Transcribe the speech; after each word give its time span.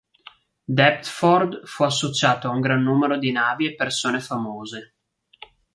Deptford 0.65 1.63
fu 1.67 1.83
associato 1.83 2.47
a 2.47 2.49
un 2.49 2.59
gran 2.59 2.81
numero 2.81 3.19
di 3.19 3.31
navi 3.31 3.67
e 3.67 3.75
persone 3.75 4.19
famose. 4.19 4.95